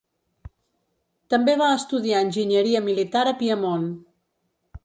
També 1.33 1.55
va 1.63 1.69
estudiar 1.81 2.23
enginyeria 2.29 2.83
militar 2.89 3.25
a 3.33 3.37
Piemont. 3.43 3.89